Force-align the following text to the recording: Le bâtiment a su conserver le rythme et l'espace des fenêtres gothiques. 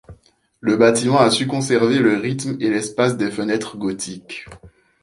Le 0.61 0.77
bâtiment 0.77 1.19
a 1.19 1.29
su 1.29 1.45
conserver 1.45 1.99
le 1.99 2.15
rythme 2.17 2.57
et 2.59 2.71
l'espace 2.71 3.17
des 3.17 3.29
fenêtres 3.29 3.77
gothiques. 3.77 4.47